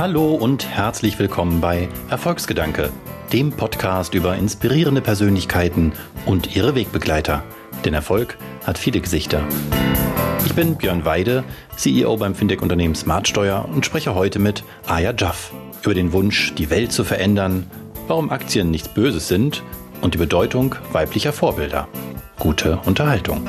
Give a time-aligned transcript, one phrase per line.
[0.00, 2.88] Hallo und herzlich willkommen bei Erfolgsgedanke,
[3.34, 5.92] dem Podcast über inspirierende Persönlichkeiten
[6.24, 7.44] und ihre Wegbegleiter.
[7.84, 9.46] Denn Erfolg hat viele Gesichter.
[10.46, 11.44] Ich bin Björn Weide,
[11.76, 15.52] CEO beim Fintech-Unternehmen Smartsteuer und spreche heute mit Aya Jaff
[15.82, 17.70] über den Wunsch, die Welt zu verändern,
[18.08, 19.62] warum Aktien nichts Böses sind
[20.00, 21.88] und die Bedeutung weiblicher Vorbilder.
[22.38, 23.46] Gute Unterhaltung.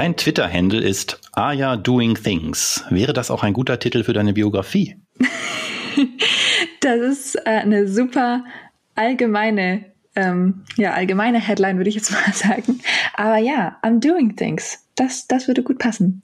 [0.00, 2.82] Dein Twitter-Handle ist Aya Doing Things.
[2.88, 4.96] Wäre das auch ein guter Titel für deine Biografie?
[6.80, 8.46] das ist äh, eine super
[8.94, 9.84] allgemeine,
[10.16, 12.80] ähm, ja, allgemeine Headline, würde ich jetzt mal sagen.
[13.12, 14.88] Aber ja, I'm doing things.
[14.96, 16.22] Das, das würde gut passen.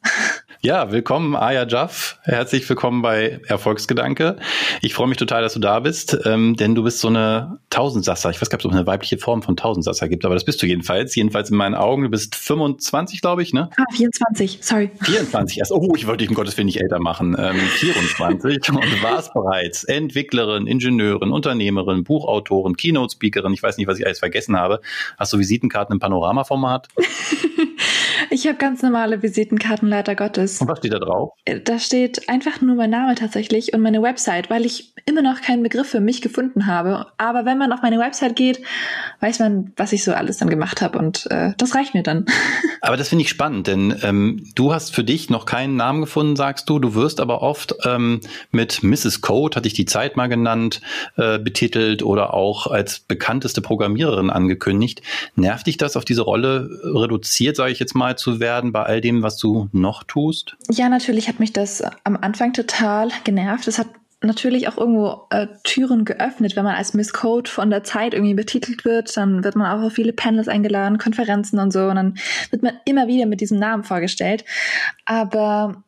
[0.60, 2.18] Ja, willkommen, Aya Jaff.
[2.22, 4.36] Herzlich willkommen bei Erfolgsgedanke.
[4.82, 8.30] Ich freue mich total, dass du da bist, ähm, denn du bist so eine Tausendsasser.
[8.30, 10.60] Ich weiß gar nicht, ob es eine weibliche Form von Tausendsasser gibt, aber das bist
[10.62, 11.14] du jedenfalls.
[11.14, 12.02] Jedenfalls in meinen Augen.
[12.02, 13.70] Du bist 25, glaube ich, ne?
[13.76, 14.90] Ah, 24, sorry.
[15.02, 15.72] 24 erst.
[15.72, 17.36] Oh, ich wollte dich um Gottes Willen nicht älter machen.
[17.38, 23.52] Ähm, 24 und warst bereits Entwicklerin, Ingenieurin, Unternehmerin, Buchautorin, Keynote-Speakerin.
[23.52, 24.80] Ich weiß nicht, was ich alles vergessen habe.
[25.18, 26.88] Hast du Visitenkarten im Panoramaformat?
[28.30, 30.60] ich habe ganz normale Visitenkarten, leider Gottes.
[30.60, 31.32] Und was steht da drauf?
[31.64, 35.62] Da steht einfach nur mein Name tatsächlich und meine Website, weil ich immer noch keinen
[35.62, 37.06] Begriff für mich gefunden habe.
[37.16, 38.60] Aber wenn man auf meine Website geht,
[39.20, 42.26] weiß man, was ich so alles dann gemacht habe und äh, das reicht mir dann.
[42.80, 46.36] Aber das finde ich spannend, denn ähm, du hast für dich noch keinen Namen gefunden,
[46.36, 46.78] sagst du.
[46.78, 48.20] Du wirst aber oft ähm,
[48.52, 49.22] mit Mrs.
[49.22, 50.80] Code, hatte ich die Zeit mal genannt,
[51.16, 55.02] äh, betitelt oder auch als bekannteste Programmiererin angekündigt.
[55.34, 59.00] Nervt dich das, auf diese Rolle reduziert, sage ich jetzt mal, zu werden bei all
[59.00, 60.56] dem, was du noch tust?
[60.70, 63.68] Ja, natürlich hat mich das am Anfang total genervt.
[63.68, 63.88] Es hat
[64.22, 68.34] natürlich auch irgendwo äh, Türen geöffnet, wenn man als Miss Code von der Zeit irgendwie
[68.34, 72.18] betitelt wird, dann wird man auch auf viele Panels eingeladen, Konferenzen und so, und dann
[72.50, 74.44] wird man immer wieder mit diesem Namen vorgestellt.
[75.04, 75.82] Aber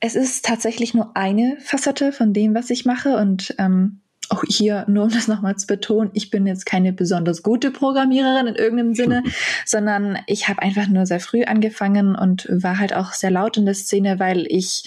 [0.00, 4.01] es ist tatsächlich nur eine Facette von dem, was ich mache und ähm,
[4.32, 8.46] auch hier, nur um das nochmal zu betonen, ich bin jetzt keine besonders gute Programmiererin
[8.46, 9.22] in irgendeinem Sinne,
[9.66, 13.66] sondern ich habe einfach nur sehr früh angefangen und war halt auch sehr laut in
[13.66, 14.84] der Szene, weil ich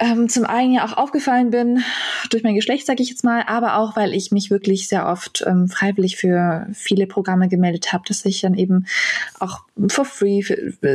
[0.00, 1.82] ähm, zum einen ja auch aufgefallen bin
[2.30, 5.44] durch mein Geschlecht, sage ich jetzt mal, aber auch, weil ich mich wirklich sehr oft
[5.46, 8.86] ähm, freiwillig für viele Programme gemeldet habe, dass ich dann eben
[9.38, 10.42] auch for free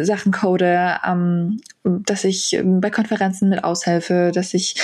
[0.03, 4.75] Sachen code, ähm, dass ich ähm, bei Konferenzen mit aushelfe, dass ich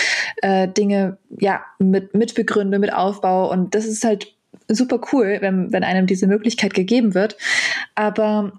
[0.41, 4.33] äh, Dinge ja mit mitbegründe, mit aufbaue und das ist halt
[4.69, 7.37] super cool, wenn, wenn einem diese Möglichkeit gegeben wird.
[7.95, 8.53] Aber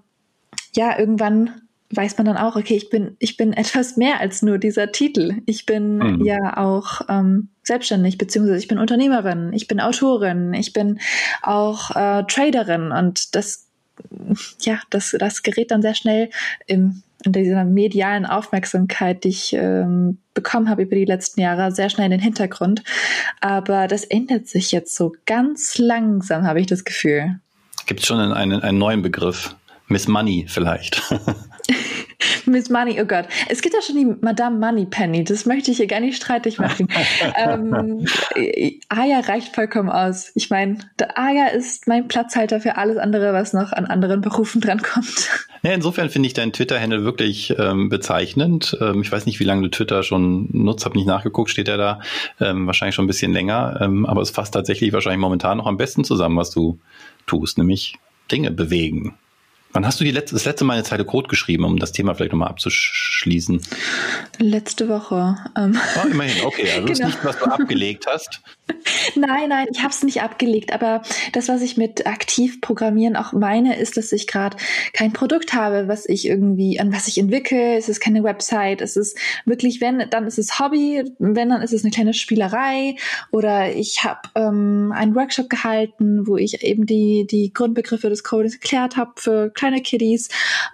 [0.75, 1.61] ja, irgendwann
[1.91, 5.41] weiß man dann auch, okay, ich bin, ich bin etwas mehr als nur dieser Titel.
[5.45, 6.25] Ich bin mhm.
[6.25, 10.99] ja auch ähm, selbstständig, beziehungsweise ich bin Unternehmerin, ich bin Autorin, ich bin
[11.41, 13.67] auch äh, Traderin und das,
[14.61, 16.29] ja, das, das gerät dann sehr schnell
[16.67, 21.89] im, in dieser medialen Aufmerksamkeit, die ich ähm, bekommen habe über die letzten Jahre, sehr
[21.89, 22.83] schnell in den Hintergrund.
[23.41, 27.39] Aber das ändert sich jetzt so ganz langsam, habe ich das Gefühl.
[27.87, 29.55] Gibt es schon einen, einen neuen Begriff?
[29.87, 31.01] Miss Money vielleicht.
[32.45, 33.25] Miss Money, oh Gott.
[33.47, 36.87] Es gibt ja schon die Madame Moneypenny, das möchte ich hier gar nicht streitig machen.
[37.37, 38.05] ähm,
[38.89, 40.31] Aya reicht vollkommen aus.
[40.35, 44.61] Ich meine, der Aya ist mein Platzhalter für alles andere, was noch an anderen Berufen
[44.61, 45.29] drankommt.
[45.61, 48.77] Ja, insofern finde ich dein Twitter-Handle wirklich ähm, bezeichnend.
[48.79, 51.75] Ähm, ich weiß nicht, wie lange du Twitter schon nutzt, habe nicht nachgeguckt, steht er
[51.75, 51.99] da
[52.39, 55.75] ähm, wahrscheinlich schon ein bisschen länger, ähm, aber es fasst tatsächlich wahrscheinlich momentan noch am
[55.75, 56.79] besten zusammen, was du
[57.25, 57.97] tust, nämlich
[58.31, 59.17] Dinge bewegen.
[59.71, 62.15] Wann hast du die letzte, das letzte Mal eine Zeile Code geschrieben, um das Thema
[62.15, 63.61] vielleicht nochmal abzuschließen?
[64.39, 65.37] Letzte Woche.
[65.55, 65.77] Ähm.
[65.95, 66.71] Oh, immerhin, okay.
[66.71, 66.87] Also genau.
[66.87, 68.41] das ist nicht, was du abgelegt hast.
[69.15, 70.73] Nein, nein, ich habe es nicht abgelegt.
[70.73, 71.01] Aber
[71.33, 74.57] das, was ich mit aktiv programmieren auch meine, ist, dass ich gerade
[74.93, 77.77] kein Produkt habe, was ich irgendwie, an was ich entwickle.
[77.77, 78.81] Es ist keine Website.
[78.81, 81.03] Es ist wirklich, wenn, dann ist es Hobby.
[81.19, 82.95] Wenn, dann ist es eine kleine Spielerei.
[83.31, 88.53] Oder ich habe ähm, einen Workshop gehalten, wo ich eben die, die Grundbegriffe des Codes
[88.55, 90.29] erklärt habe für kleine Kiddies.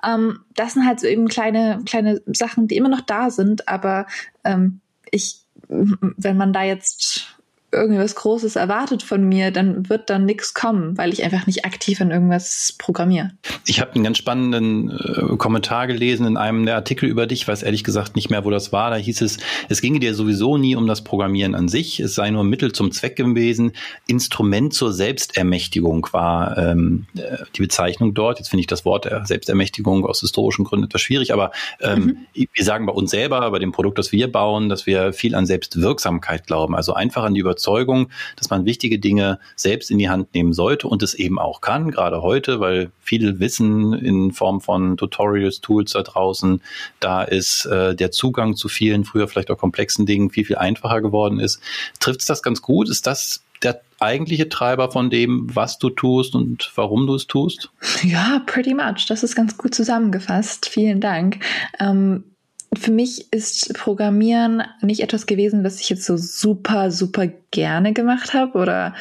[0.05, 3.67] Ähm, das sind halt so eben kleine, kleine Sachen, die immer noch da sind.
[3.67, 4.07] Aber
[4.43, 4.81] ähm,
[5.11, 7.34] ich, wenn man da jetzt
[7.75, 12.01] irgendwas Großes erwartet von mir, dann wird dann nichts kommen, weil ich einfach nicht aktiv
[12.01, 13.31] an irgendwas programmiere.
[13.65, 17.63] Ich habe einen ganz spannenden äh, Kommentar gelesen in einem der Artikel über dich, weiß
[17.63, 18.89] ehrlich gesagt nicht mehr, wo das war.
[18.89, 19.37] Da hieß es,
[19.69, 22.91] es ginge dir sowieso nie um das Programmieren an sich, es sei nur Mittel zum
[22.91, 23.73] Zweck gewesen.
[24.07, 28.39] Instrument zur Selbstermächtigung war ähm, äh, die Bezeichnung dort.
[28.39, 31.51] Jetzt finde ich das Wort der Selbstermächtigung aus historischen Gründen etwas schwierig, aber
[31.81, 32.47] ähm, mhm.
[32.53, 35.45] wir sagen bei uns selber, bei dem Produkt, das wir bauen, dass wir viel an
[35.45, 40.09] Selbstwirksamkeit glauben, also einfach an die Überzeugung, Überzeugung, dass man wichtige Dinge selbst in die
[40.09, 44.61] Hand nehmen sollte und es eben auch kann, gerade heute, weil viel Wissen in Form
[44.61, 46.61] von Tutorials, Tools da draußen
[46.99, 51.01] da ist, äh, der Zugang zu vielen, früher vielleicht auch komplexen Dingen viel, viel einfacher
[51.01, 51.59] geworden ist.
[51.99, 52.89] Trifft es das ganz gut?
[52.89, 57.71] Ist das der eigentliche Treiber von dem, was du tust und warum du es tust?
[58.03, 59.07] Ja, pretty much.
[59.07, 60.67] Das ist ganz gut zusammengefasst.
[60.67, 61.39] Vielen Dank.
[61.79, 62.34] Ähm,
[62.75, 68.33] für mich ist Programmieren nicht etwas gewesen, was ich jetzt so super, super gerne gemacht
[68.33, 68.93] habe oder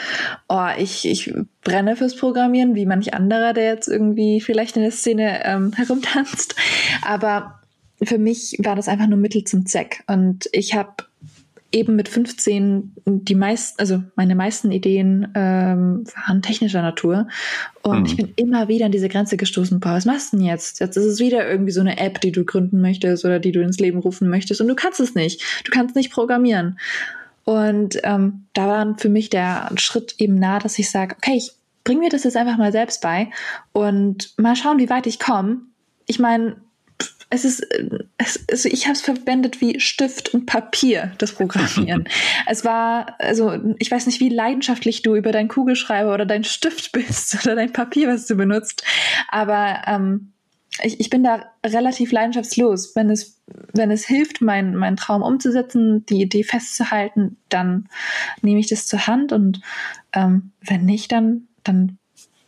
[0.48, 1.32] oh, ich, ich
[1.62, 6.54] brenne fürs Programmieren, wie manch anderer, der jetzt irgendwie vielleicht in der Szene ähm, herumtanzt.
[7.02, 7.60] Aber
[8.02, 10.02] für mich war das einfach nur Mittel zum Zweck.
[10.06, 11.04] Und ich habe
[11.74, 17.26] eben mit 15 die meisten, also meine meisten Ideen ähm, waren technischer Natur.
[17.82, 18.06] Und mhm.
[18.06, 19.80] ich bin immer wieder an diese Grenze gestoßen.
[19.80, 20.78] Boah, was machst du denn jetzt?
[20.78, 23.60] Jetzt ist es wieder irgendwie so eine App, die du gründen möchtest oder die du
[23.60, 24.60] ins Leben rufen möchtest.
[24.60, 25.42] Und du kannst es nicht.
[25.64, 26.78] Du kannst nicht programmieren.
[27.44, 31.52] Und ähm, da war für mich der Schritt eben nah, dass ich sage, okay, ich
[31.82, 33.30] bring mir das jetzt einfach mal selbst bei
[33.72, 35.58] und mal schauen, wie weit ich komme.
[36.06, 36.56] Ich meine,
[37.34, 37.66] es ist,
[38.16, 42.08] es, also ich habe es verwendet wie Stift und Papier, das Programmieren.
[42.46, 46.92] es war, also ich weiß nicht, wie leidenschaftlich du über deinen Kugelschreiber oder deinen Stift
[46.92, 48.84] bist oder dein Papier, was du benutzt,
[49.28, 50.32] aber ähm,
[50.82, 52.96] ich, ich bin da relativ leidenschaftslos.
[52.96, 53.40] Wenn es,
[53.72, 57.88] wenn es hilft, meinen mein Traum umzusetzen, die Idee festzuhalten, dann
[58.42, 59.60] nehme ich das zur Hand und
[60.12, 61.98] ähm, wenn nicht, dann, dann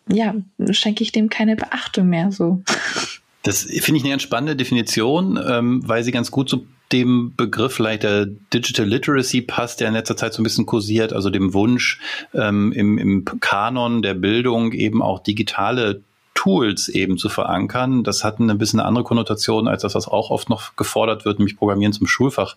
[0.09, 0.35] ja,
[0.71, 2.63] schenke ich dem keine Beachtung mehr so.
[3.47, 7.75] Das finde ich eine ganz spannende Definition, ähm, weil sie ganz gut zu dem Begriff
[7.75, 11.55] vielleicht der Digital Literacy passt, der in letzter Zeit so ein bisschen kursiert, also dem
[11.55, 12.01] Wunsch
[12.35, 16.03] ähm, im, im Kanon der Bildung eben auch digitale
[16.35, 18.03] Tools eben zu verankern.
[18.03, 21.57] Das hat eine bisschen andere Konnotation als das, was auch oft noch gefordert wird, nämlich
[21.57, 22.57] Programmieren zum Schulfach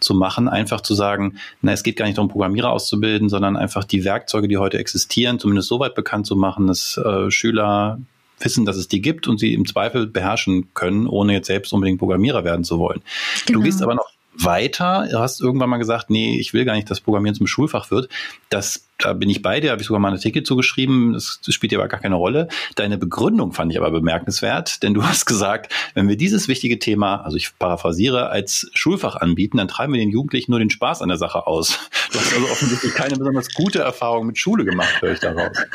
[0.00, 0.48] zu machen.
[0.48, 4.48] Einfach zu sagen, na, es geht gar nicht darum, Programmierer auszubilden, sondern einfach die Werkzeuge,
[4.48, 7.98] die heute existieren, zumindest so weit bekannt zu machen, dass äh, Schüler
[8.40, 11.98] wissen, dass es die gibt und sie im Zweifel beherrschen können, ohne jetzt selbst unbedingt
[11.98, 13.02] Programmierer werden zu wollen.
[13.46, 13.60] Genau.
[13.60, 15.08] Du gehst aber noch weiter.
[15.10, 18.08] Du hast irgendwann mal gesagt, nee, ich will gar nicht, dass Programmieren zum Schulfach wird.
[18.50, 21.12] Das, da bin ich bei dir, habe ich sogar mal einen Artikel zugeschrieben.
[21.12, 22.48] Das, das spielt ja aber gar keine Rolle.
[22.76, 27.16] Deine Begründung fand ich aber bemerkenswert, denn du hast gesagt, wenn wir dieses wichtige Thema,
[27.16, 31.08] also ich paraphrasiere, als Schulfach anbieten, dann treiben wir den Jugendlichen nur den Spaß an
[31.08, 31.78] der Sache aus.
[32.12, 35.56] Du hast also offensichtlich keine besonders gute Erfahrung mit Schule gemacht, höre ich daraus.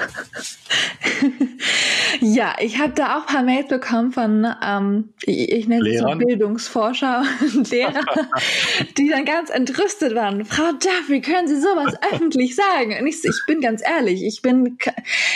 [2.19, 6.00] Ja, ich habe da auch ein paar Mails bekommen von, ähm, ich, ich nenne es
[6.00, 7.23] so Bildungsforscher
[7.56, 8.03] und Lehrer,
[8.97, 10.45] die dann ganz entrüstet waren.
[10.45, 12.95] Frau Duff, wie können Sie sowas öffentlich sagen?
[13.00, 14.78] Und ich, ich bin ganz ehrlich, ich bin,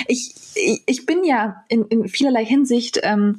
[0.07, 0.33] ich,
[0.85, 3.37] ich bin ja in, in vielerlei Hinsicht ähm,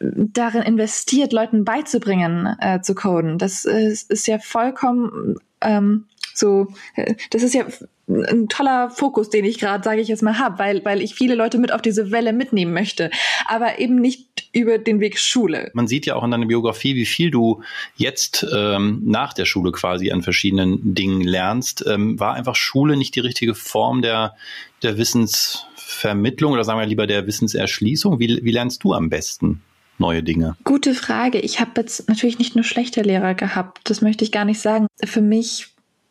[0.00, 3.38] darin investiert, Leuten beizubringen, äh, zu coden.
[3.38, 7.66] Das ist, ist ja vollkommen ähm, so, äh, das ist ja
[8.08, 11.34] ein toller Fokus, den ich gerade, sage ich jetzt mal, habe, weil, weil ich viele
[11.34, 13.10] Leute mit auf diese Welle mitnehmen möchte,
[13.46, 15.70] aber eben nicht über den Weg Schule.
[15.74, 17.62] Man sieht ja auch in deiner Biografie, wie viel du
[17.96, 21.84] jetzt ähm, nach der Schule quasi an verschiedenen Dingen lernst.
[21.86, 24.36] Ähm, war einfach Schule nicht die richtige Form der,
[24.82, 28.20] der Wissensvermittlung oder sagen wir lieber der Wissenserschließung?
[28.20, 29.62] Wie, wie lernst du am besten?
[29.98, 30.56] neue Dinge?
[30.64, 31.40] Gute Frage.
[31.40, 33.80] Ich habe jetzt natürlich nicht nur schlechte Lehrer gehabt.
[33.84, 34.88] Das möchte ich gar nicht sagen.
[35.02, 35.68] Für mich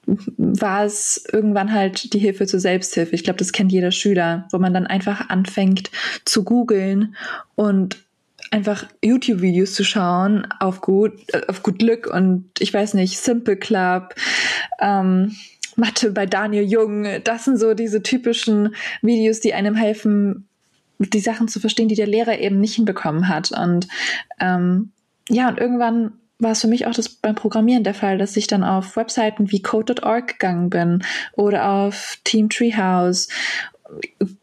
[0.08, 3.16] war es irgendwann halt die Hilfe zur Selbsthilfe.
[3.16, 5.90] Ich glaube, das kennt jeder Schüler, wo man dann einfach anfängt
[6.26, 7.16] zu googeln
[7.56, 7.98] und
[8.52, 13.58] einfach YouTube-Videos zu schauen auf gut, äh, auf gut Glück und ich weiß nicht, Simple
[13.58, 14.16] Club,
[14.80, 15.36] ähm,
[15.76, 17.06] Mathe bei Daniel Jung.
[17.24, 20.48] Das sind so diese typischen Videos, die einem helfen,
[21.00, 23.52] die Sachen zu verstehen, die der Lehrer eben nicht hinbekommen hat.
[23.52, 23.88] Und
[24.40, 24.92] ähm,
[25.30, 28.48] ja, und irgendwann war es für mich auch das beim Programmieren der Fall, dass ich
[28.48, 33.30] dann auf Webseiten wie Code.org gegangen bin oder auf Team Treehouse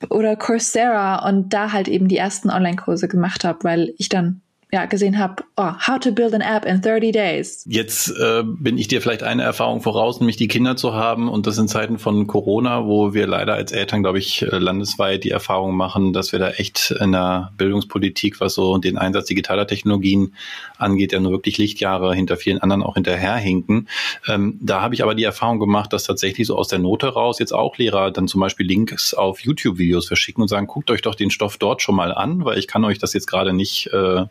[0.08, 4.40] oder Coursera und da halt eben die ersten Online-Kurse gemacht habe, weil ich dann
[4.74, 7.62] ja, gesehen habe, oh, how to build an app in 30 days.
[7.68, 11.46] Jetzt äh, bin ich dir vielleicht eine Erfahrung voraus, nämlich die Kinder zu haben und
[11.46, 15.30] das in Zeiten von Corona, wo wir leider als Eltern, glaube ich, äh, landesweit die
[15.30, 20.34] Erfahrung machen, dass wir da echt in der Bildungspolitik, was so den Einsatz digitaler Technologien
[20.78, 23.88] angeht, ja nur wirklich Lichtjahre hinter vielen anderen auch hinterherhinken.
[24.26, 27.38] Ähm, da habe ich aber die Erfahrung gemacht, dass tatsächlich so aus der Note raus
[27.40, 31.14] jetzt auch Lehrer dann zum Beispiel Links auf YouTube-Videos verschicken und sagen, guckt euch doch
[31.14, 34.24] den Stoff dort schon mal an, weil ich kann euch das jetzt gerade nicht äh,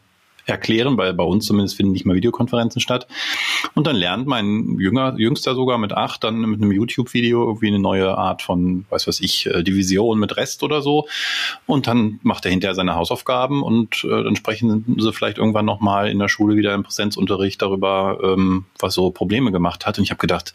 [0.45, 3.07] erklären, weil bei uns zumindest finden nicht mal Videokonferenzen statt.
[3.73, 7.79] Und dann lernt mein Jünger, Jüngster sogar mit acht dann mit einem YouTube-Video irgendwie eine
[7.79, 11.07] neue Art von, weiß was ich, äh, Division mit Rest oder so.
[11.65, 16.09] Und dann macht er hinterher seine Hausaufgaben und äh, dann sprechen sie vielleicht irgendwann nochmal
[16.09, 19.97] in der Schule wieder im Präsenzunterricht darüber, ähm, was so Probleme gemacht hat.
[19.97, 20.53] Und ich habe gedacht,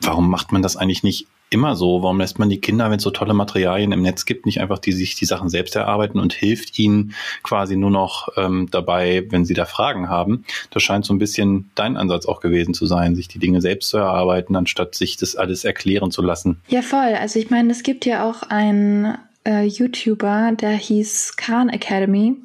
[0.00, 2.02] warum macht man das eigentlich nicht immer so?
[2.02, 4.78] Warum lässt man die Kinder, wenn es so tolle Materialien im Netz gibt, nicht einfach
[4.78, 9.44] die sich die Sachen selbst erarbeiten und hilft ihnen quasi nur noch ähm, dabei, wenn
[9.44, 10.44] sie da Fragen haben?
[10.70, 13.90] Das scheint so ein bisschen dein Ansatz auch gewesen zu sein, sich die Dinge selbst
[13.90, 16.60] zu erarbeiten, anstatt sich das alles erklären zu lassen.
[16.68, 17.14] Ja, voll.
[17.20, 22.36] Also ich meine, es gibt ja auch ein äh, YouTuber, der hieß Khan Academy.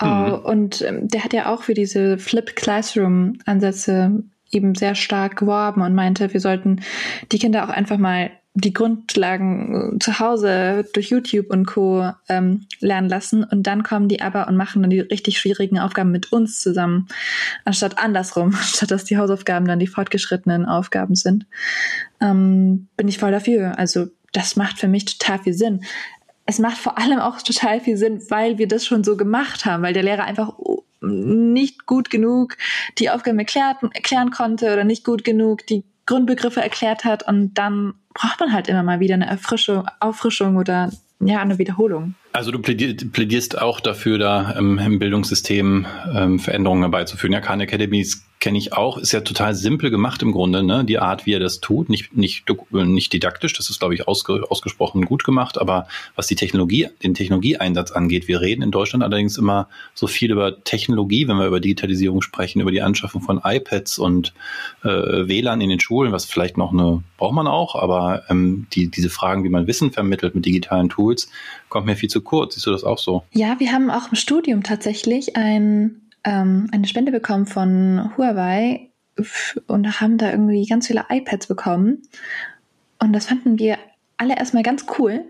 [0.00, 0.06] Mhm.
[0.06, 5.36] Uh, und ähm, der hat ja auch für diese Flip Classroom Ansätze eben sehr stark
[5.36, 6.82] geworben und meinte, wir sollten
[7.32, 12.12] die Kinder auch einfach mal die Grundlagen äh, zu Hause durch YouTube und Co.
[12.28, 16.10] Ähm, lernen lassen und dann kommen die aber und machen dann die richtig schwierigen Aufgaben
[16.10, 17.08] mit uns zusammen,
[17.64, 21.46] anstatt andersrum, anstatt dass die Hausaufgaben dann die fortgeschrittenen Aufgaben sind.
[22.20, 23.78] Ähm, bin ich voll dafür.
[23.78, 25.82] Also das macht für mich total viel Sinn
[26.44, 29.82] es macht vor allem auch total viel Sinn, weil wir das schon so gemacht haben,
[29.82, 30.52] weil der Lehrer einfach
[31.00, 32.56] nicht gut genug
[32.98, 37.94] die Aufgaben erklärt, erklären konnte oder nicht gut genug die Grundbegriffe erklärt hat und dann
[38.14, 40.90] braucht man halt immer mal wieder eine Erfrischung, Auffrischung oder
[41.20, 42.14] ja, eine Wiederholung.
[42.32, 47.32] Also du plädierst auch dafür, da im Bildungssystem ähm, Veränderungen herbeizuführen.
[47.32, 50.84] Ja, Khan Academies kenne ich auch, ist ja total simpel gemacht im Grunde, ne?
[50.84, 54.50] Die Art, wie er das tut, nicht, nicht, nicht didaktisch, das ist, glaube ich, ausge,
[54.50, 59.38] ausgesprochen gut gemacht, aber was die Technologie, den Technologieeinsatz angeht, wir reden in Deutschland allerdings
[59.38, 64.00] immer so viel über Technologie, wenn wir über Digitalisierung sprechen, über die Anschaffung von iPads
[64.00, 64.34] und
[64.82, 68.90] äh, WLAN in den Schulen, was vielleicht noch eine, braucht man auch, aber ähm, die,
[68.90, 71.30] diese Fragen, wie man Wissen vermittelt mit digitalen Tools,
[71.68, 72.54] kommt mir viel zu kurz.
[72.54, 73.22] Siehst du das auch so?
[73.30, 78.90] Ja, wir haben auch im Studium tatsächlich ein ähm, eine Spende bekommen von Huawei
[79.66, 82.02] und haben da irgendwie ganz viele iPads bekommen.
[82.98, 83.78] Und das fanden wir
[84.16, 85.24] alle erstmal ganz cool,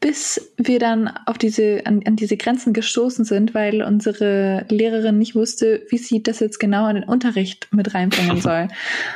[0.00, 5.34] bis wir dann auf diese, an, an diese Grenzen gestoßen sind, weil unsere Lehrerin nicht
[5.34, 8.68] wusste, wie sie das jetzt genau in den Unterricht mit reinbringen soll.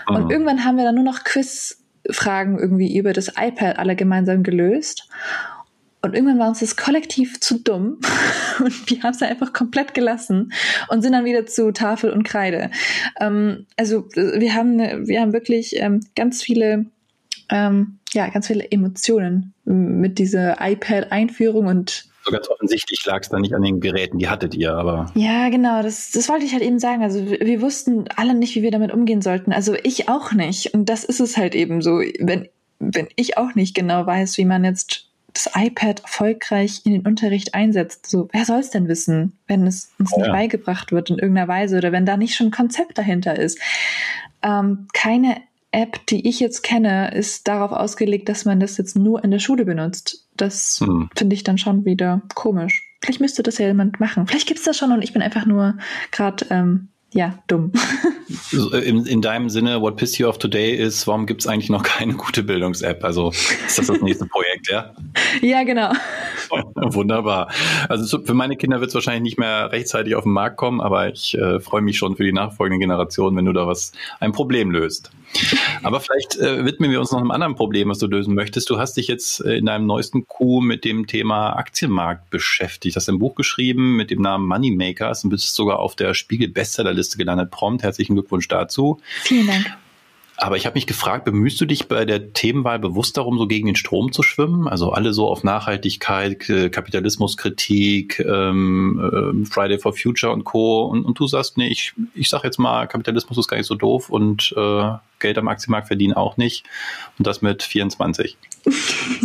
[0.09, 5.09] Und irgendwann haben wir dann nur noch Quizfragen irgendwie über das iPad alle gemeinsam gelöst.
[6.03, 8.01] Und irgendwann war uns das kollektiv zu dumm
[8.59, 10.53] und wir haben es einfach komplett gelassen
[10.89, 12.71] und sind dann wieder zu Tafel und Kreide.
[13.21, 16.87] Ähm, also wir haben, wir haben wirklich ähm, ganz viele,
[17.51, 23.41] ähm, ja, ganz viele Emotionen mit dieser iPad-Einführung und so ganz offensichtlich lag es dann
[23.41, 25.11] nicht an den Geräten, die hattet ihr, aber.
[25.15, 27.03] Ja, genau, das, das wollte ich halt eben sagen.
[27.03, 29.53] Also wir, wir wussten alle nicht, wie wir damit umgehen sollten.
[29.53, 30.73] Also ich auch nicht.
[30.73, 31.99] Und das ist es halt eben so.
[32.21, 37.07] Wenn, wenn ich auch nicht genau weiß, wie man jetzt das iPad erfolgreich in den
[37.07, 38.07] Unterricht einsetzt.
[38.07, 40.33] So, wer soll es denn wissen, wenn es uns nicht ja.
[40.33, 43.59] beigebracht wird in irgendeiner Weise oder wenn da nicht schon ein Konzept dahinter ist?
[44.43, 45.37] Ähm, keine
[45.71, 49.39] App, die ich jetzt kenne, ist darauf ausgelegt, dass man das jetzt nur in der
[49.39, 50.29] Schule benutzt.
[50.37, 51.09] Das hm.
[51.17, 52.89] finde ich dann schon wieder komisch.
[53.01, 54.27] Vielleicht müsste das ja jemand machen.
[54.27, 55.79] Vielleicht gibt es das schon und ich bin einfach nur
[56.11, 57.73] gerade ähm, ja, dumm.
[58.53, 61.71] Äh, in, in, deinem Sinne, what pissed you off today ist, warum gibt es eigentlich
[61.71, 63.05] noch keine gute Bildungs-App?
[63.05, 64.93] Also ist das das nächste Projekt, ja?
[65.41, 65.93] Ja, genau.
[66.75, 67.51] Wunderbar.
[67.89, 71.09] Also für meine Kinder wird es wahrscheinlich nicht mehr rechtzeitig auf den Markt kommen, aber
[71.09, 74.71] ich äh, freue mich schon für die nachfolgenden Generationen, wenn du da was, ein Problem
[74.71, 75.11] löst.
[75.83, 78.71] Aber vielleicht äh, widmen wir uns noch einem anderen Problem, was du lösen möchtest.
[78.71, 82.97] Du hast dich jetzt äh, in deinem neuesten Coup mit dem Thema Aktienmarkt beschäftigt.
[82.97, 86.49] Du hast ein Buch geschrieben mit dem Namen Moneymakers und bist sogar auf der Spiegel
[86.49, 87.51] Bestsellerliste gelandet.
[87.51, 87.83] Prompt.
[87.83, 89.01] Herzlichen Glückwunsch dazu.
[89.23, 89.77] Vielen Dank.
[90.43, 93.67] Aber ich habe mich gefragt, bemühst du dich bei der Themenwahl bewusst darum, so gegen
[93.67, 94.67] den Strom zu schwimmen?
[94.67, 100.87] Also alle so auf Nachhaltigkeit, Kapitalismuskritik, ähm, äh, Friday for Future und Co.
[100.87, 103.77] Und, und du sagst, nee, ich, ich sag jetzt mal, Kapitalismus ist gar nicht so
[103.77, 106.65] doof und äh, Geld am Aktienmarkt verdienen auch nicht.
[107.19, 108.37] Und das mit 24.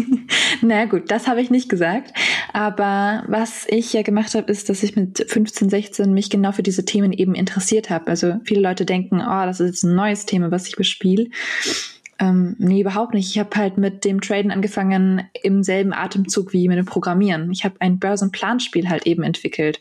[0.62, 2.14] Na gut, das habe ich nicht gesagt.
[2.54, 6.64] Aber was ich ja gemacht habe, ist, dass ich mit 15, 16 mich genau für
[6.64, 8.08] diese Themen eben interessiert habe.
[8.08, 11.28] Also viele Leute denken, oh, das ist jetzt ein neues Thema, was ich bespiele.
[12.20, 13.30] Ähm, nee, überhaupt nicht.
[13.30, 17.52] Ich habe halt mit dem Traden angefangen im selben Atemzug wie mit dem Programmieren.
[17.52, 19.80] Ich habe ein Börsenplanspiel halt eben entwickelt.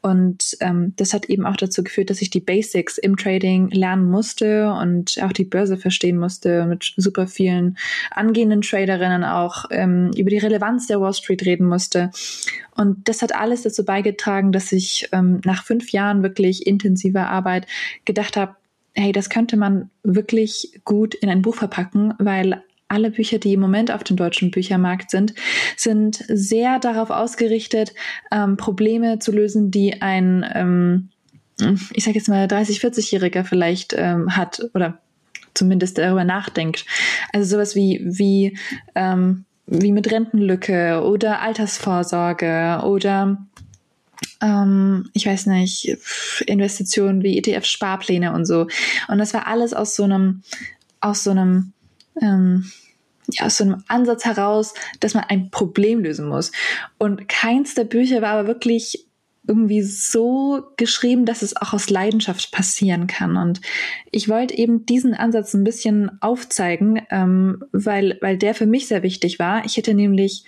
[0.00, 4.10] Und ähm, das hat eben auch dazu geführt, dass ich die Basics im Trading lernen
[4.10, 7.78] musste und auch die Börse verstehen musste, mit super vielen
[8.10, 12.10] angehenden Traderinnen auch ähm, über die Relevanz der Wall Street reden musste.
[12.74, 17.66] Und das hat alles dazu beigetragen, dass ich ähm, nach fünf Jahren wirklich intensiver Arbeit
[18.04, 18.56] gedacht habe,
[18.98, 23.60] hey, das könnte man wirklich gut in ein Buch verpacken, weil alle Bücher, die im
[23.60, 25.34] Moment auf dem deutschen Büchermarkt sind,
[25.76, 27.94] sind sehr darauf ausgerichtet,
[28.32, 31.10] ähm, Probleme zu lösen, die ein, ähm,
[31.92, 34.98] ich sage jetzt mal, 30, 40-Jähriger vielleicht ähm, hat oder
[35.54, 36.86] zumindest darüber nachdenkt.
[37.32, 38.56] Also sowas wie, wie,
[38.94, 43.38] ähm, wie mit Rentenlücke oder Altersvorsorge oder
[44.40, 45.96] ähm, ich weiß nicht,
[46.46, 48.68] Investitionen wie ETF-Sparpläne und so.
[49.08, 50.42] Und das war alles aus so einem,
[51.00, 51.72] aus so einem,
[52.20, 52.70] ähm,
[53.30, 56.52] ja, aus so einem Ansatz heraus, dass man ein Problem lösen muss.
[56.98, 59.06] Und keins der Bücher war aber wirklich
[59.46, 63.36] irgendwie so geschrieben, dass es auch aus Leidenschaft passieren kann.
[63.36, 63.62] Und
[64.10, 69.02] ich wollte eben diesen Ansatz ein bisschen aufzeigen, ähm, weil, weil der für mich sehr
[69.02, 69.64] wichtig war.
[69.64, 70.44] Ich hätte nämlich,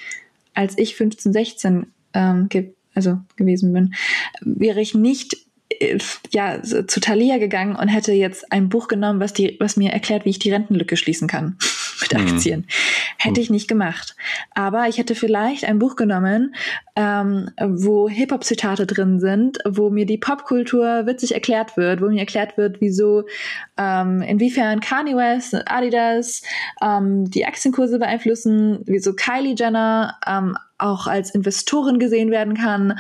[0.52, 3.94] als ich 15, 16 ähm, ge also gewesen bin,
[4.40, 5.37] wäre ich nicht
[5.80, 5.99] äh,
[6.30, 10.25] ja, zu Thalia gegangen und hätte jetzt ein Buch genommen, was, die, was mir erklärt,
[10.25, 11.56] wie ich die Rentenlücke schließen kann
[12.00, 12.20] mit mhm.
[12.20, 12.61] Aktien.
[12.61, 12.64] Mhm.
[13.18, 14.16] Hätte ich nicht gemacht.
[14.54, 16.54] Aber ich hätte vielleicht ein Buch genommen,
[16.97, 22.56] ähm, wo Hip-Hop-Zitate drin sind, wo mir die Popkultur witzig erklärt wird, wo mir erklärt
[22.56, 23.25] wird, wieso,
[23.78, 26.42] ähm, inwiefern Kanye West, Adidas
[26.82, 32.99] ähm, die Aktienkurse beeinflussen, wieso Kylie Jenner ähm, auch als Investorin gesehen werden kann.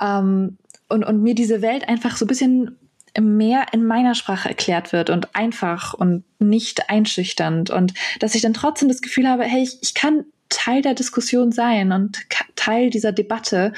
[0.00, 0.58] Ähm,
[0.88, 2.76] und, und mir diese Welt einfach so ein bisschen
[3.18, 8.54] mehr in meiner Sprache erklärt wird und einfach und nicht einschüchternd und dass ich dann
[8.54, 12.20] trotzdem das Gefühl habe, hey, ich, ich kann Teil der Diskussion sein und
[12.56, 13.72] Teil dieser Debatte,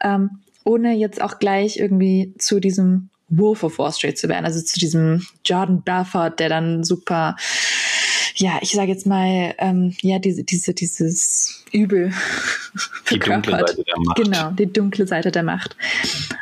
[0.00, 4.60] ähm, ohne jetzt auch gleich irgendwie zu diesem Wolf of Wall Street zu werden, also
[4.60, 7.36] zu diesem Jordan Belfort, der dann super
[8.38, 12.12] ja, ich sage jetzt mal, ähm, ja, diese, diese, dieses Übel
[13.10, 14.16] die dunkle Seite der Macht.
[14.16, 15.76] Genau, die dunkle Seite der Macht.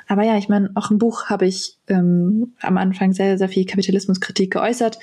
[0.09, 3.65] Aber ja, ich meine, auch im Buch habe ich ähm, am Anfang sehr, sehr viel
[3.67, 4.99] Kapitalismuskritik geäußert,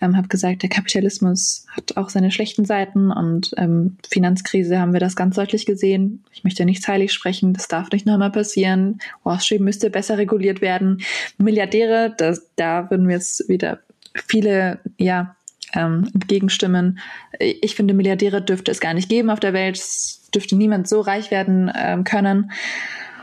[0.00, 5.00] ähm, habe gesagt, der Kapitalismus hat auch seine schlechten Seiten und ähm, Finanzkrise haben wir
[5.00, 6.24] das ganz deutlich gesehen.
[6.32, 9.00] Ich möchte nichts heilig sprechen, das darf nicht nochmal passieren.
[9.24, 11.02] Wall Street müsste besser reguliert werden.
[11.38, 13.80] Milliardäre, das, da würden wir jetzt wieder
[14.14, 15.36] viele, ja,
[15.74, 16.98] ähm, entgegenstimmen.
[17.38, 19.76] Ich finde, Milliardäre dürfte es gar nicht geben auf der Welt.
[19.76, 22.50] Es dürfte niemand so reich werden ähm, können.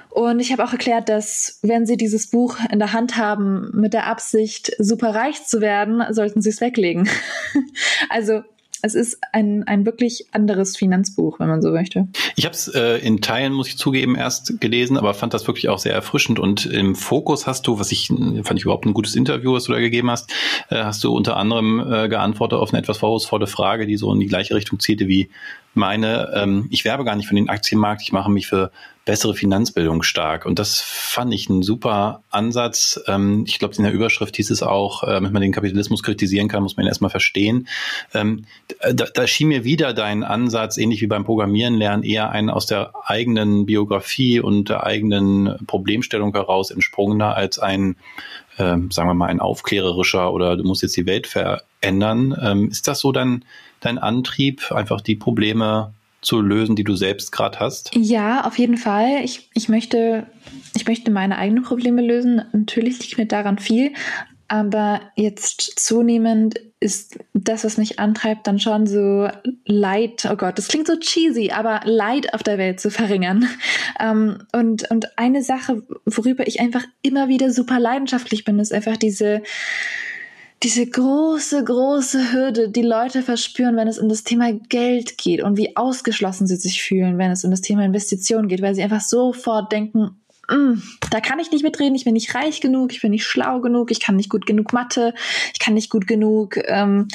[0.09, 3.93] Und ich habe auch erklärt, dass wenn Sie dieses Buch in der Hand haben mit
[3.93, 7.09] der Absicht, super reich zu werden, sollten Sie es weglegen.
[8.09, 8.43] also
[8.85, 12.07] es ist ein, ein wirklich anderes Finanzbuch, wenn man so möchte.
[12.35, 15.69] Ich habe es äh, in Teilen, muss ich zugeben, erst gelesen, aber fand das wirklich
[15.69, 16.39] auch sehr erfrischend.
[16.39, 19.73] Und im Fokus hast du, was ich fand ich überhaupt ein gutes Interview, was du
[19.73, 20.31] da gegeben hast,
[20.69, 24.19] äh, hast du unter anderem äh, geantwortet auf eine etwas vorwurfsvolle Frage, die so in
[24.19, 25.29] die gleiche Richtung zielte wie
[25.75, 28.71] meine, ähm, ich werbe gar nicht für den Aktienmarkt, ich mache mich für
[29.05, 30.45] bessere Finanzbildung stark.
[30.47, 32.99] Und das fand ich ein super Ansatz.
[33.07, 36.47] Ähm, ich glaube, in der Überschrift hieß es auch, äh, wenn man den Kapitalismus kritisieren
[36.47, 37.67] kann, muss man ihn erstmal verstehen.
[38.15, 38.45] Ähm,
[38.91, 42.65] da, da schien mir wieder dein Ansatz, ähnlich wie beim Programmieren lernen, eher ein aus
[42.65, 47.95] der eigenen Biografie und der eigenen Problemstellung heraus entsprungener als ein
[48.57, 52.35] ähm, sagen wir mal, ein aufklärerischer oder du musst jetzt die Welt verändern.
[52.41, 53.45] Ähm, ist das so dein,
[53.79, 57.91] dein Antrieb, einfach die Probleme zu lösen, die du selbst gerade hast?
[57.95, 59.23] Ja, auf jeden Fall.
[59.23, 60.25] Ich, ich, möchte,
[60.75, 62.41] ich möchte meine eigenen Probleme lösen.
[62.51, 63.93] Natürlich liegt mir daran viel.
[64.47, 69.27] Aber jetzt zunehmend ist das, was mich antreibt, dann schon so
[69.65, 73.47] Leid, oh Gott, das klingt so cheesy, aber Leid auf der Welt zu verringern.
[73.97, 78.97] Ähm, und, und eine Sache, worüber ich einfach immer wieder super leidenschaftlich bin, ist einfach
[78.97, 79.41] diese,
[80.63, 85.55] diese große, große Hürde, die Leute verspüren, wenn es um das Thema Geld geht und
[85.55, 89.01] wie ausgeschlossen sie sich fühlen, wenn es um das Thema Investition geht, weil sie einfach
[89.01, 90.81] sofort denken, mm,
[91.11, 93.91] da kann ich nicht mitreden, ich bin nicht reich genug, ich bin nicht schlau genug,
[93.91, 95.13] ich kann nicht gut genug Mathe,
[95.53, 97.07] ich kann nicht gut genug, ähm,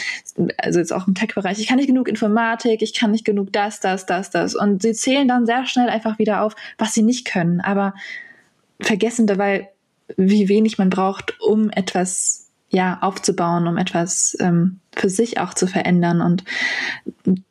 [0.59, 3.81] also jetzt auch im Tech-Bereich, ich kann nicht genug Informatik, ich kann nicht genug das,
[3.81, 4.55] das, das, das.
[4.55, 7.95] Und sie zählen dann sehr schnell einfach wieder auf, was sie nicht können, aber
[8.81, 9.71] vergessen dabei,
[10.16, 12.39] wie wenig man braucht, um etwas
[12.71, 16.21] ja, aufzubauen, um etwas ähm, für sich auch zu verändern.
[16.21, 16.45] Und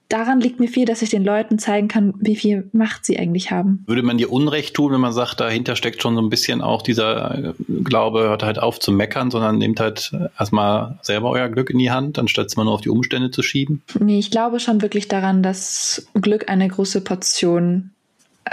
[0.07, 3.51] daran liegt mir viel, dass ich den Leuten zeigen kann, wie viel Macht sie eigentlich
[3.51, 3.83] haben.
[3.85, 6.81] Würde man dir Unrecht tun, wenn man sagt, dahinter steckt schon so ein bisschen auch
[6.81, 7.53] dieser äh,
[7.83, 11.91] Glaube, hört halt auf zu meckern, sondern nehmt halt erstmal selber euer Glück in die
[11.91, 13.83] Hand, anstatt es mal nur auf die Umstände zu schieben?
[13.99, 17.91] Nee, ich glaube schon wirklich daran, dass Glück eine große Portion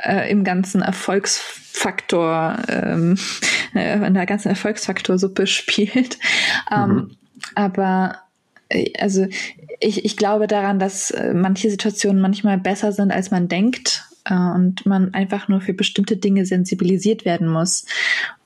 [0.02, 3.18] äh, im ganzen Erfolgsfaktor, ähm,
[3.74, 6.18] äh, in der ganzen Erfolgsfaktorsuppe spielt.
[6.72, 7.10] Ähm, mhm.
[7.54, 8.18] aber
[8.68, 9.26] äh, also
[9.80, 14.34] ich, ich glaube daran, dass äh, manche Situationen manchmal besser sind, als man denkt äh,
[14.34, 17.86] und man einfach nur für bestimmte Dinge sensibilisiert werden muss.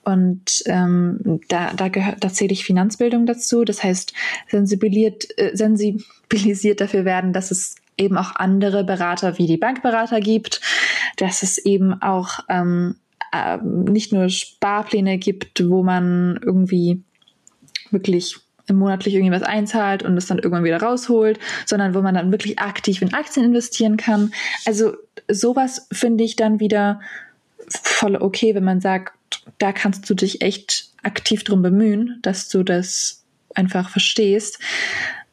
[0.03, 3.63] Und ähm, da, da, gehört, da zähle ich Finanzbildung dazu.
[3.63, 4.13] Das heißt,
[4.49, 10.61] sensibilisiert, äh, sensibilisiert dafür werden, dass es eben auch andere Berater wie die Bankberater gibt,
[11.17, 12.95] dass es eben auch ähm,
[13.31, 17.03] äh, nicht nur Sparpläne gibt, wo man irgendwie
[17.91, 18.37] wirklich
[18.71, 23.01] monatlich irgendwas einzahlt und es dann irgendwann wieder rausholt, sondern wo man dann wirklich aktiv
[23.01, 24.33] in Aktien investieren kann.
[24.65, 24.93] Also
[25.29, 27.01] sowas finde ich dann wieder
[27.67, 29.13] voll okay, wenn man sagt,
[29.57, 33.23] da kannst du dich echt aktiv drum bemühen, dass du das
[33.55, 34.59] einfach verstehst.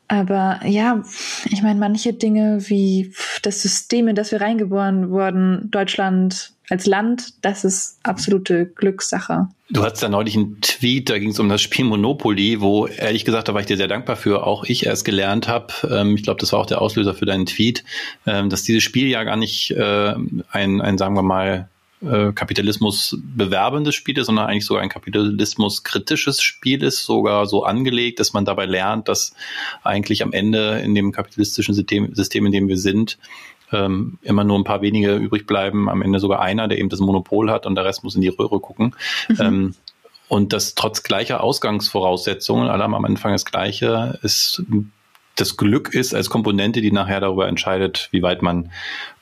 [0.09, 1.03] Aber ja,
[1.51, 7.35] ich meine, manche Dinge wie das System, in das wir reingeboren wurden, Deutschland als Land,
[7.43, 9.49] das ist absolute Glückssache.
[9.71, 13.27] Du hattest ja neulich einen Tweet, da ging es um das Spiel Monopoly, wo ehrlich
[13.27, 15.73] gesagt, da war ich dir sehr dankbar für, auch ich erst gelernt habe.
[15.91, 17.85] Ähm, ich glaube, das war auch der Auslöser für deinen Tweet,
[18.27, 20.15] ähm, dass dieses Spiel ja gar nicht äh,
[20.51, 21.69] ein, ein, sagen wir mal,
[22.03, 27.65] äh, Kapitalismus bewerbendes Spiel ist, sondern eigentlich sogar ein Kapitalismus kritisches Spiel ist, sogar so
[27.65, 29.33] angelegt, dass man dabei lernt, dass
[29.83, 33.19] eigentlich am Ende in dem kapitalistischen System, System in dem wir sind,
[33.73, 37.01] ähm, immer nur ein paar wenige übrig bleiben, am Ende sogar einer, der eben das
[37.01, 38.95] Monopol hat und der Rest muss in die Röhre gucken.
[39.29, 39.37] Mhm.
[39.41, 39.75] Ähm,
[40.29, 44.63] und das trotz gleicher Ausgangsvoraussetzungen, alle haben am Anfang das Gleiche, ist
[45.39, 48.73] das Glück ist als Komponente, die nachher darüber entscheidet, wie weit man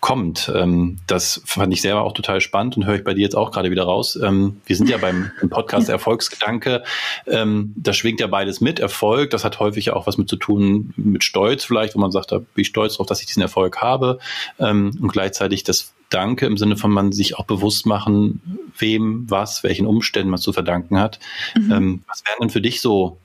[0.01, 0.51] kommt.
[0.55, 3.51] Ähm, das fand ich selber auch total spannend und höre ich bei dir jetzt auch
[3.51, 4.19] gerade wieder raus.
[4.23, 6.85] Ähm, wir sind ja beim Podcast Erfolgsgedanke.
[7.27, 8.81] Ähm, da schwingt ja beides mit.
[8.81, 12.13] Erfolg, das hat häufig ja auch was mit zu tun, mit Stolz vielleicht, wo man
[12.13, 14.19] sagt, da bin ich stolz darauf, dass ich diesen Erfolg habe.
[14.59, 18.41] Ähm, und gleichzeitig das Danke im Sinne von man sich auch bewusst machen,
[18.79, 21.19] wem, was, welchen Umständen man zu verdanken hat.
[21.57, 21.73] Mhm.
[21.73, 23.19] Ähm, was wären denn für dich so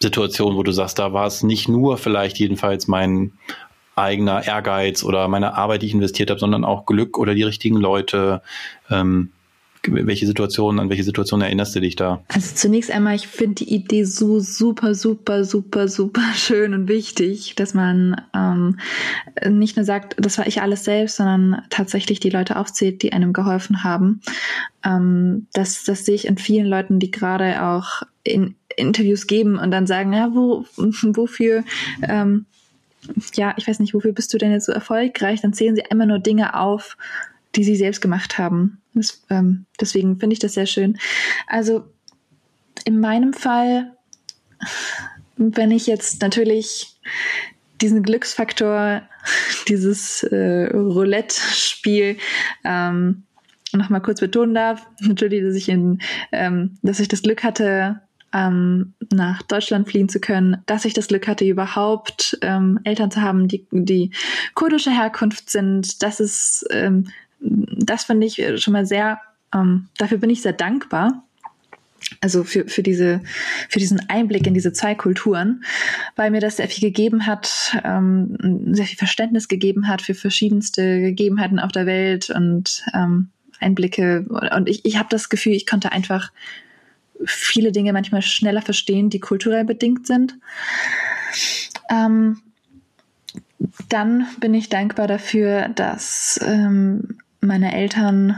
[0.00, 3.32] Situation, wo du sagst, da war es nicht nur vielleicht jedenfalls mein
[3.96, 7.76] eigener Ehrgeiz oder meine Arbeit, die ich investiert habe, sondern auch Glück oder die richtigen
[7.76, 8.42] Leute.
[8.90, 9.30] Ähm,
[9.86, 12.22] welche Situationen, an welche Situationen erinnerst du dich da?
[12.28, 17.54] Also zunächst einmal, ich finde die Idee so super, super, super, super schön und wichtig,
[17.56, 18.78] dass man ähm,
[19.48, 23.32] nicht nur sagt, das war ich alles selbst, sondern tatsächlich die Leute aufzählt, die einem
[23.32, 24.20] geholfen haben.
[24.84, 29.70] Ähm, das, das sehe ich in vielen Leuten, die gerade auch in Interviews geben und
[29.70, 31.64] dann sagen, ja, wo, wofür,
[32.02, 32.46] ähm,
[33.34, 35.40] ja, ich weiß nicht, wofür bist du denn jetzt so erfolgreich?
[35.40, 36.96] Dann zählen sie immer nur Dinge auf,
[37.54, 38.80] die sie selbst gemacht haben.
[38.94, 40.98] Das, ähm, deswegen finde ich das sehr schön.
[41.46, 41.84] Also
[42.84, 43.96] in meinem Fall,
[45.36, 46.98] wenn ich jetzt natürlich
[47.80, 49.02] diesen Glücksfaktor,
[49.68, 52.16] dieses äh, Roulette-Spiel
[52.64, 53.24] ähm,
[53.72, 56.00] nochmal kurz betonen darf, natürlich, dass ich in,
[56.32, 58.00] ähm, dass ich das Glück hatte,
[58.32, 63.22] ähm, nach Deutschland fliehen zu können, dass ich das Glück hatte, überhaupt ähm, Eltern zu
[63.22, 64.10] haben, die, die
[64.54, 66.02] kurdische Herkunft sind.
[66.02, 67.08] Das ist, ähm,
[67.40, 69.20] das finde ich schon mal sehr,
[69.54, 71.24] ähm, dafür bin ich sehr dankbar.
[72.20, 73.20] Also für, für, diese,
[73.68, 75.64] für diesen Einblick in diese zwei Kulturen,
[76.16, 78.36] weil mir das sehr viel gegeben hat, ähm,
[78.72, 84.26] sehr viel Verständnis gegeben hat für verschiedenste Gegebenheiten auf der Welt und ähm, Einblicke.
[84.56, 86.30] Und ich, ich habe das Gefühl, ich konnte einfach
[87.24, 90.34] viele Dinge manchmal schneller verstehen, die kulturell bedingt sind.
[91.90, 92.40] Ähm,
[93.88, 98.36] dann bin ich dankbar dafür, dass ähm, meine Eltern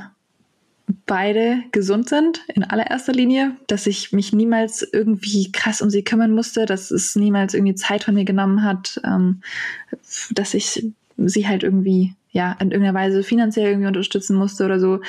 [1.06, 6.32] beide gesund sind, in allererster Linie, dass ich mich niemals irgendwie krass um sie kümmern
[6.32, 9.42] musste, dass es niemals irgendwie Zeit von mir genommen hat, ähm,
[10.32, 15.00] dass ich sie halt irgendwie, ja, in irgendeiner Weise finanziell irgendwie unterstützen musste oder so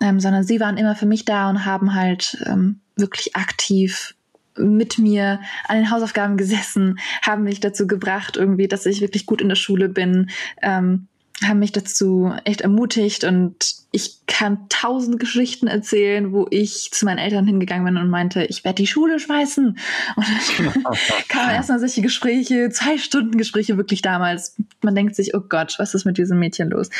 [0.00, 4.14] ähm, sondern sie waren immer für mich da und haben halt ähm, wirklich aktiv
[4.56, 9.40] mit mir an den Hausaufgaben gesessen, haben mich dazu gebracht, irgendwie, dass ich wirklich gut
[9.40, 10.30] in der Schule bin,
[10.62, 11.06] ähm,
[11.44, 17.16] haben mich dazu echt ermutigt und ich kann tausend Geschichten erzählen, wo ich zu meinen
[17.16, 19.78] Eltern hingegangen bin und meinte, ich werde die Schule schmeißen.
[20.16, 20.84] Und dann
[21.28, 24.56] kamen erstmal solche Gespräche, zwei Stunden Gespräche wirklich damals.
[24.82, 26.90] Man denkt sich, oh Gott, was ist mit diesem Mädchen los?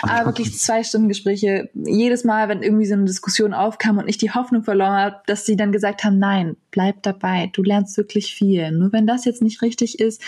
[0.00, 1.68] Aber wirklich zwei Stunden Gespräche.
[1.74, 5.44] Jedes Mal, wenn irgendwie so eine Diskussion aufkam und ich die Hoffnung verloren habe, dass
[5.44, 8.70] sie dann gesagt haben, nein, bleib dabei, du lernst wirklich viel.
[8.72, 10.22] Nur wenn das jetzt nicht richtig ist,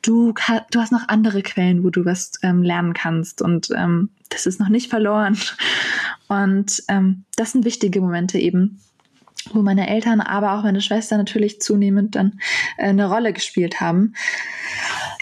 [0.00, 0.32] du,
[0.70, 3.42] du hast noch andere Quellen, wo du was ähm, lernen kannst.
[3.42, 5.38] Und ähm, das ist noch nicht verloren.
[6.28, 8.80] Und ähm, das sind wichtige Momente eben,
[9.52, 12.40] wo meine Eltern, aber auch meine Schwester natürlich zunehmend dann
[12.76, 14.14] äh, eine Rolle gespielt haben.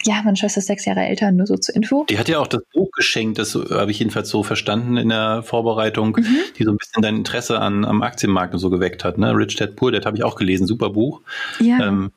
[0.05, 2.05] Ja, meine Schwester ist sechs Jahre älter, nur so zur Info.
[2.09, 5.43] Die hat ja auch das Buch geschenkt, das habe ich jedenfalls so verstanden in der
[5.43, 6.37] Vorbereitung, mhm.
[6.59, 9.19] die so ein bisschen dein Interesse an, am Aktienmarkt und so geweckt hat.
[9.19, 9.35] Ne?
[9.35, 11.23] Rich Dad Poor, das habe ich auch gelesen, super Buch.
[11.61, 11.87] Ja.
[11.87, 12.13] Ähm,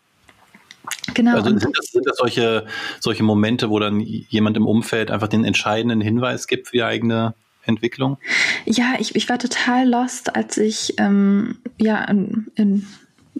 [1.14, 1.36] Genau.
[1.36, 2.66] Also sind das, sind das solche,
[3.00, 7.34] solche Momente, wo dann jemand im Umfeld einfach den entscheidenden Hinweis gibt für die eigene
[7.66, 8.18] Entwicklung?
[8.66, 12.88] Ja, ich, ich war total lost, als ich ähm, ja in, in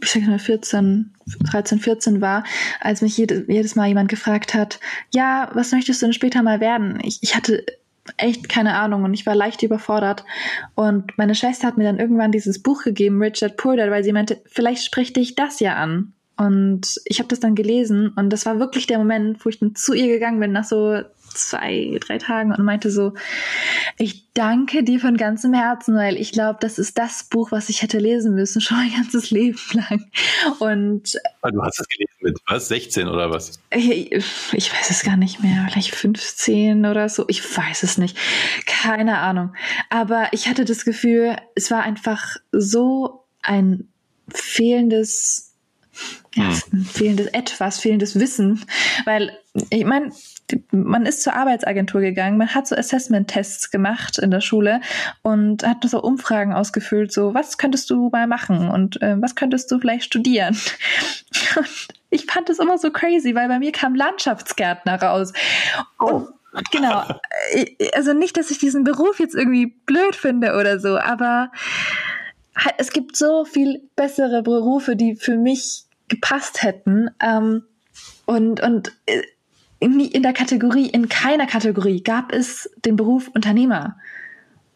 [0.02, 1.12] ich sag mal 14,
[1.52, 2.44] 13, 14 war,
[2.80, 4.80] als mich jede, jedes Mal jemand gefragt hat,
[5.14, 7.00] ja, was möchtest du denn später mal werden?
[7.04, 7.66] Ich, ich hatte
[8.18, 10.24] echt keine Ahnung und ich war leicht überfordert.
[10.76, 14.42] Und meine Schwester hat mir dann irgendwann dieses Buch gegeben, Richard Poor weil sie meinte,
[14.46, 16.14] vielleicht spricht dich das ja an.
[16.38, 19.76] Und ich habe das dann gelesen und das war wirklich der Moment, wo ich dann
[19.76, 21.02] zu ihr gegangen bin nach so
[21.38, 23.14] zwei, drei Tagen und meinte so,
[23.98, 27.82] ich danke dir von ganzem Herzen, weil ich glaube, das ist das Buch, was ich
[27.82, 30.06] hätte lesen müssen, schon mein ganzes Leben lang.
[30.60, 32.68] Und ah, du hast es gelesen mit was?
[32.68, 33.60] 16 oder was?
[33.72, 37.26] Ich, ich weiß es gar nicht mehr, vielleicht 15 oder so.
[37.28, 38.18] Ich weiß es nicht.
[38.66, 39.54] Keine Ahnung.
[39.90, 43.88] Aber ich hatte das Gefühl, es war einfach so ein
[44.30, 45.47] fehlendes
[46.36, 46.86] ja, hm.
[46.86, 48.66] fehlendes Etwas, fehlendes Wissen,
[49.06, 49.32] weil
[49.70, 50.12] ich meine,
[50.72, 54.82] man ist zur Arbeitsagentur gegangen, man hat so Assessment-Tests gemacht in der Schule
[55.22, 59.72] und hat so Umfragen ausgefüllt, so was könntest du mal machen und äh, was könntest
[59.72, 60.58] du vielleicht studieren.
[61.56, 65.34] Und ich fand das immer so crazy, weil bei mir kam Landschaftsgärtner raus.
[65.98, 66.62] Und oh.
[66.72, 67.04] genau,
[67.52, 71.52] äh, also nicht, dass ich diesen Beruf jetzt irgendwie blöd finde oder so, aber
[72.78, 77.10] es gibt so viel bessere Berufe, die für mich gepasst hätten.
[77.22, 77.64] Ähm,
[78.26, 79.22] und und äh,
[79.80, 83.98] in, in der Kategorie, in keiner Kategorie gab es den Beruf Unternehmer.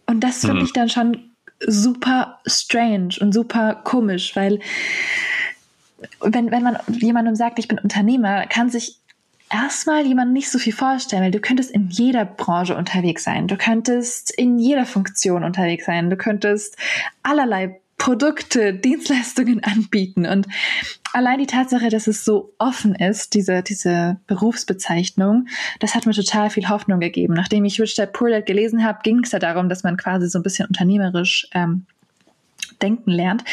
[0.06, 0.66] Und das finde hm.
[0.66, 1.32] ich dann schon
[1.66, 4.60] super strange und super komisch, weil
[6.20, 8.98] wenn, wenn man jemandem sagt, ich bin Unternehmer, kann sich
[9.52, 13.48] erstmal jemand nicht so viel vorstellen, weil du könntest in jeder Branche unterwegs sein.
[13.48, 16.10] Du könntest in jeder Funktion unterwegs sein.
[16.10, 16.78] Du könntest
[17.22, 20.26] allerlei Produkte, Dienstleistungen anbieten.
[20.26, 20.48] Und
[21.14, 25.48] allein die Tatsache, dass es so offen ist, diese, diese Berufsbezeichnung,
[25.80, 27.36] das hat mir total viel Hoffnung gegeben.
[27.36, 30.28] Nachdem ich Rich Dad Poor Dad gelesen habe, ging es ja darum, dass man quasi
[30.28, 31.86] so ein bisschen unternehmerisch ähm,
[32.82, 33.44] denken lernt.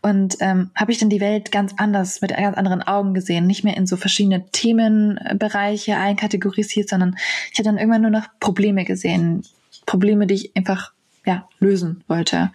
[0.00, 3.46] Und ähm, habe ich dann die Welt ganz anders, mit ganz anderen Augen gesehen.
[3.46, 7.14] Nicht mehr in so verschiedene Themenbereiche einkategorisiert, sondern
[7.52, 9.44] ich habe dann irgendwann nur noch Probleme gesehen.
[9.86, 10.90] Probleme, die ich einfach
[11.24, 12.50] ja, lösen wollte.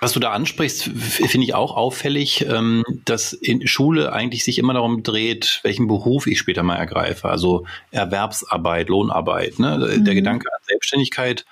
[0.00, 4.74] Was du da ansprichst, finde ich auch auffällig, ähm, dass in Schule eigentlich sich immer
[4.74, 7.28] darum dreht, welchen Beruf ich später mal ergreife.
[7.28, 9.58] Also Erwerbsarbeit, Lohnarbeit.
[9.58, 9.96] Ne?
[9.96, 10.04] Mhm.
[10.04, 11.46] Der Gedanke an Selbstständigkeit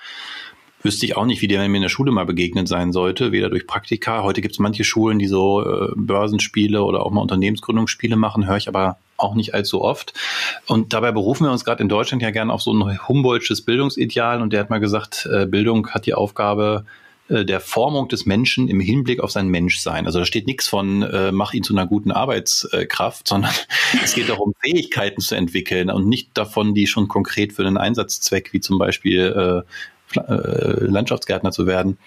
[0.82, 3.50] wüsste ich auch nicht, wie der mir in der Schule mal begegnet sein sollte, weder
[3.50, 4.22] durch Praktika.
[4.22, 8.56] Heute gibt es manche Schulen, die so äh, Börsenspiele oder auch mal Unternehmensgründungsspiele machen, höre
[8.56, 10.12] ich aber auch nicht allzu oft.
[10.66, 14.42] Und dabei berufen wir uns gerade in Deutschland ja gerne auf so ein Humboldtsches Bildungsideal.
[14.42, 16.84] Und der hat mal gesagt, äh, Bildung hat die Aufgabe,
[17.30, 20.06] äh, der Formung des Menschen im Hinblick auf sein Menschsein.
[20.06, 23.52] Also da steht nichts von, äh, mach ihn zu einer guten Arbeitskraft, sondern
[24.02, 28.52] es geht darum, Fähigkeiten zu entwickeln und nicht davon, die schon konkret für einen Einsatzzweck,
[28.52, 29.70] wie zum Beispiel äh,
[30.16, 31.98] Landschaftsgärtner zu werden,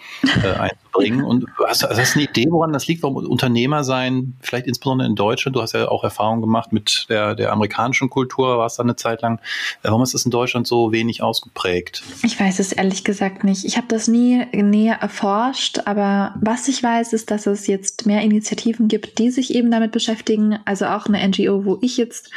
[0.44, 1.24] äh, einzubringen.
[1.24, 5.16] Und hast, hast du eine Idee, woran das liegt, warum Unternehmer sein, vielleicht insbesondere in
[5.16, 8.96] Deutschland, du hast ja auch Erfahrung gemacht mit der, der amerikanischen Kultur, warst da eine
[8.96, 9.40] Zeit lang.
[9.84, 12.04] Äh, warum ist das in Deutschland so wenig ausgeprägt?
[12.24, 13.66] Ich weiß es ehrlich gesagt nicht.
[13.66, 18.22] Ich habe das nie näher erforscht, aber was ich weiß, ist, dass es jetzt mehr
[18.22, 20.60] Initiativen gibt, die sich eben damit beschäftigen.
[20.66, 22.30] Also auch eine NGO, wo ich jetzt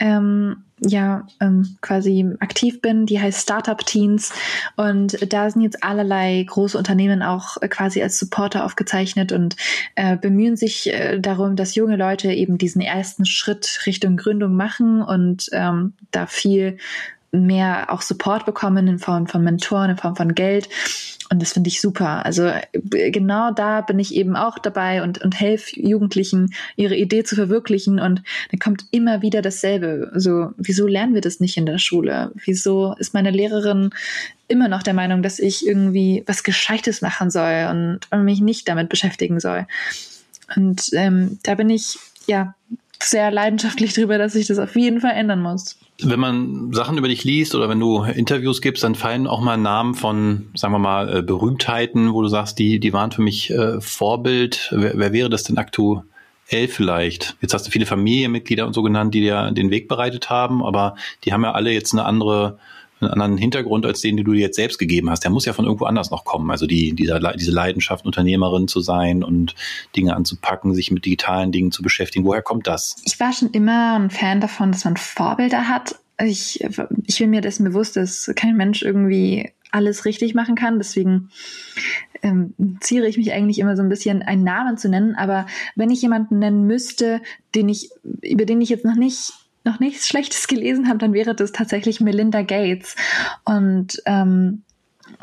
[0.00, 4.32] ähm, ja ähm, quasi aktiv bin, die heißt Startup Teens
[4.76, 9.56] und da sind jetzt allerlei große Unternehmen auch äh, quasi als Supporter aufgezeichnet und
[9.94, 15.02] äh, bemühen sich äh, darum, dass junge Leute eben diesen ersten Schritt Richtung Gründung machen
[15.02, 16.78] und ähm, da viel
[17.30, 20.68] mehr auch Support bekommen in Form von Mentoren, in Form von Geld.
[21.30, 22.24] Und das finde ich super.
[22.26, 27.34] Also genau da bin ich eben auch dabei und, und helfe Jugendlichen, ihre Idee zu
[27.34, 27.98] verwirklichen.
[27.98, 30.10] Und dann kommt immer wieder dasselbe.
[30.12, 32.30] Also, wieso lernen wir das nicht in der Schule?
[32.44, 33.90] Wieso ist meine Lehrerin
[34.48, 38.68] immer noch der Meinung, dass ich irgendwie was Gescheites machen soll und, und mich nicht
[38.68, 39.66] damit beschäftigen soll?
[40.56, 42.54] Und ähm, da bin ich ja
[43.02, 47.08] sehr leidenschaftlich drüber, dass ich das auf jeden Fall ändern muss wenn man Sachen über
[47.08, 50.78] dich liest oder wenn du Interviews gibst, dann fallen auch mal Namen von, sagen wir
[50.78, 54.72] mal, äh, Berühmtheiten, wo du sagst, die, die waren für mich äh, Vorbild.
[54.74, 56.02] Wer, wer wäre das denn aktuell
[56.68, 57.36] vielleicht?
[57.40, 60.96] Jetzt hast du viele Familienmitglieder und so genannt, die dir den Weg bereitet haben, aber
[61.24, 62.58] die haben ja alle jetzt eine andere
[63.00, 65.24] einen anderen Hintergrund als den, den du dir jetzt selbst gegeben hast.
[65.24, 66.50] Der muss ja von irgendwo anders noch kommen.
[66.50, 69.54] Also die, dieser, diese Leidenschaft, Unternehmerin zu sein und
[69.96, 72.24] Dinge anzupacken, sich mit digitalen Dingen zu beschäftigen.
[72.24, 72.96] Woher kommt das?
[73.04, 75.96] Ich war schon immer ein Fan davon, dass man Vorbilder hat.
[76.18, 76.64] Ich,
[77.06, 80.78] ich bin mir dessen bewusst, dass kein Mensch irgendwie alles richtig machen kann.
[80.78, 81.30] Deswegen
[82.22, 85.16] ähm, ziere ich mich eigentlich immer so ein bisschen, einen Namen zu nennen.
[85.16, 87.20] Aber wenn ich jemanden nennen müsste,
[87.54, 87.90] den ich,
[88.22, 89.32] über den ich jetzt noch nicht
[89.64, 92.96] noch nichts Schlechtes gelesen habe, dann wäre das tatsächlich Melinda Gates.
[93.44, 94.62] Und ähm,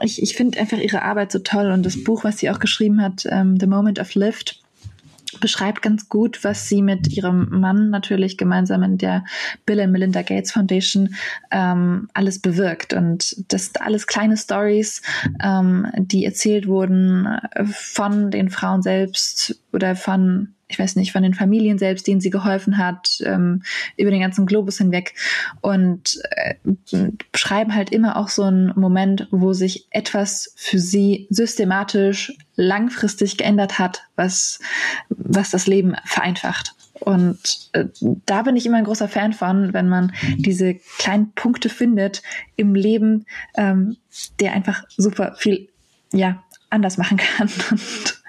[0.02, 3.02] ich, ich finde einfach ihre Arbeit so toll und das Buch, was sie auch geschrieben
[3.02, 4.62] hat, ähm, The Moment of Lift,
[5.40, 9.24] beschreibt ganz gut, was sie mit ihrem Mann natürlich gemeinsam in der
[9.66, 11.16] Bill and Melinda Gates Foundation
[11.52, 12.94] ähm, alles bewirkt.
[12.94, 15.02] Und das sind alles kleine Stories,
[15.42, 17.28] ähm, die erzählt wurden
[17.66, 22.30] von den Frauen selbst oder von ich weiß nicht, von den Familien selbst, denen sie
[22.30, 23.64] geholfen hat, ähm,
[23.98, 25.14] über den ganzen Globus hinweg
[25.62, 26.56] und äh,
[27.32, 33.80] beschreiben halt immer auch so einen Moment, wo sich etwas für sie systematisch langfristig geändert
[33.80, 34.60] hat, was,
[35.10, 36.74] was das Leben vereinfacht.
[36.94, 37.86] Und äh,
[38.26, 42.22] da bin ich immer ein großer Fan von, wenn man diese kleinen Punkte findet
[42.56, 43.98] im Leben, ähm,
[44.40, 45.68] der einfach super viel
[46.14, 48.21] ja anders machen kann und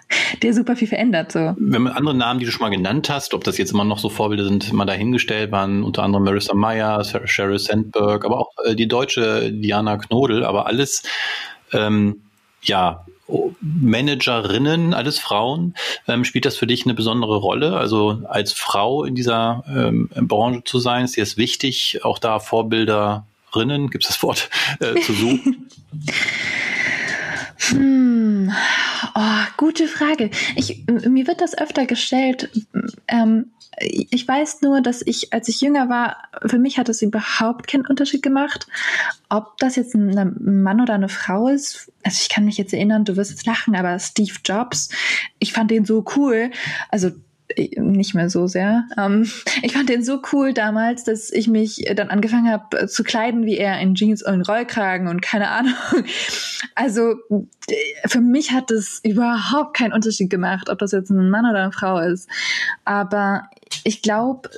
[0.43, 1.33] der super viel verändert.
[1.33, 1.55] So.
[1.59, 3.99] Wenn man andere Namen, die du schon mal genannt hast, ob das jetzt immer noch
[3.99, 8.75] so Vorbilder sind, mal dahingestellt waren, unter anderem Marissa Meyer, Sheryl Sandberg, aber auch äh,
[8.75, 11.03] die deutsche Diana Knodel, aber alles
[11.73, 12.23] ähm,
[12.63, 13.05] ja
[13.61, 15.75] Managerinnen, alles Frauen.
[16.07, 17.77] Ähm, spielt das für dich eine besondere Rolle?
[17.77, 22.41] Also als Frau in dieser ähm, Branche zu sein, ist dir es wichtig, auch da
[22.41, 25.71] Vorbilderinnen, gibt es das Wort, äh, zu suchen?
[27.71, 28.53] hm.
[29.15, 30.31] Oh, gute Frage.
[30.57, 32.51] Ich, mir wird das öfter gestellt.
[33.09, 37.69] Ähm, ich weiß nur, dass ich, als ich jünger war, für mich hat es überhaupt
[37.69, 38.67] keinen Unterschied gemacht,
[39.29, 41.91] ob das jetzt ein Mann oder eine Frau ist.
[42.03, 44.91] Also ich kann mich jetzt erinnern, du wirst jetzt lachen, aber Steve Jobs,
[45.39, 46.51] ich fand den so cool.
[46.91, 47.13] Also
[47.77, 48.87] nicht mehr so sehr.
[48.99, 49.31] Ähm,
[49.63, 53.45] ich fand den so cool damals, dass ich mich dann angefangen habe äh, zu kleiden
[53.45, 55.75] wie er in Jeans und Rollkragen und keine Ahnung.
[56.75, 57.17] Also
[58.07, 61.73] für mich hat es überhaupt keinen Unterschied gemacht, ob das jetzt ein Mann oder eine
[61.73, 62.31] Frau ist.
[62.87, 63.51] Aber
[63.85, 64.51] ich glaube,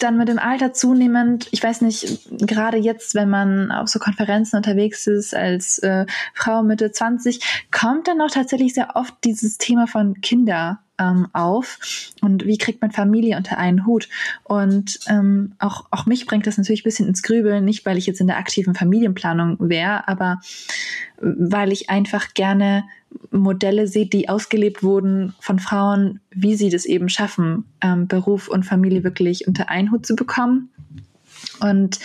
[0.00, 4.56] dann mit dem Alter zunehmend, ich weiß nicht, gerade jetzt, wenn man auf so Konferenzen
[4.56, 9.86] unterwegs ist als äh, Frau Mitte 20, kommt dann auch tatsächlich sehr oft dieses Thema
[9.86, 11.78] von Kinder ähm, auf
[12.20, 14.08] und wie kriegt man Familie unter einen Hut.
[14.44, 18.06] Und ähm, auch, auch mich bringt das natürlich ein bisschen ins Grübeln, nicht weil ich
[18.06, 20.40] jetzt in der aktiven Familienplanung wäre, aber
[21.20, 22.84] weil ich einfach gerne
[23.30, 28.64] Modelle sehe, die ausgelebt wurden von Frauen, wie sie das eben schaffen, ähm, Beruf und
[28.64, 30.70] Familie wirklich unter einen Hut zu bekommen.
[31.60, 31.98] Und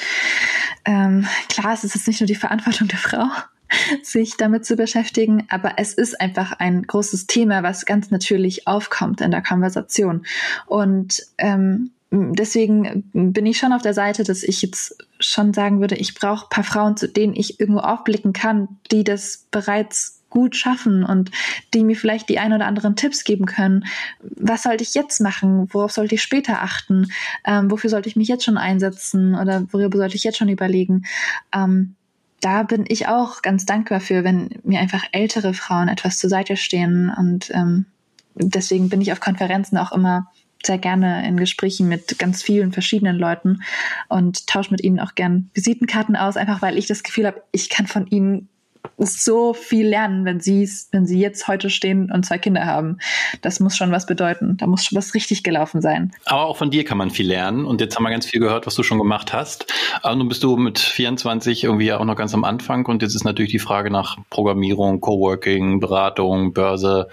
[0.86, 3.28] ähm, klar, es ist jetzt nicht nur die Verantwortung der Frau,
[4.04, 9.22] sich damit zu beschäftigen, aber es ist einfach ein großes Thema, was ganz natürlich aufkommt
[9.22, 10.26] in der Konversation.
[10.66, 15.96] Und ähm, deswegen bin ich schon auf der Seite, dass ich jetzt schon sagen würde,
[15.96, 21.04] ich brauche paar Frauen, zu denen ich irgendwo aufblicken kann, die das bereits gut schaffen
[21.04, 21.30] und
[21.76, 23.86] die mir vielleicht die ein oder anderen Tipps geben können.
[24.22, 25.68] Was sollte ich jetzt machen?
[25.72, 27.12] Worauf sollte ich später achten?
[27.46, 31.06] Ähm, wofür sollte ich mich jetzt schon einsetzen oder worüber sollte ich jetzt schon überlegen?
[31.54, 31.96] Ähm,
[32.42, 36.58] da bin ich auch ganz dankbar für, wenn mir einfach ältere Frauen etwas zur Seite
[36.58, 37.14] stehen.
[37.16, 37.86] Und ähm,
[38.34, 40.32] deswegen bin ich auf Konferenzen auch immer
[40.66, 43.64] sehr gerne in Gesprächen mit ganz vielen verschiedenen Leuten
[44.10, 47.70] und tausche mit ihnen auch gern Visitenkarten aus, einfach weil ich das Gefühl habe, ich
[47.70, 48.50] kann von ihnen
[48.98, 53.00] so viel lernen, wenn sie wenn sie jetzt heute stehen und zwei Kinder haben.
[53.42, 54.58] Das muss schon was bedeuten.
[54.58, 56.12] Da muss schon was richtig gelaufen sein.
[56.26, 57.66] Aber auch von dir kann man viel lernen.
[57.66, 59.66] Und jetzt haben wir ganz viel gehört, was du schon gemacht hast.
[60.02, 62.86] Aber nun bist du mit 24 irgendwie auch noch ganz am Anfang.
[62.86, 67.08] Und jetzt ist natürlich die Frage nach Programmierung, Coworking, Beratung, Börse.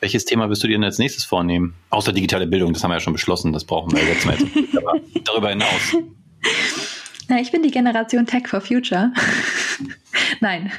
[0.00, 1.74] Welches Thema wirst du dir denn als nächstes vornehmen?
[1.90, 4.36] Außer digitale Bildung, das haben wir ja schon beschlossen, das brauchen wir jetzt mal.
[4.76, 5.96] Aber darüber hinaus.
[7.28, 9.12] Na, ich bin die Generation Tech for Future.
[10.40, 10.70] Nein,